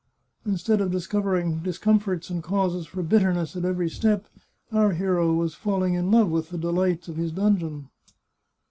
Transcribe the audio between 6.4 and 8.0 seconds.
the delights of his dungeon.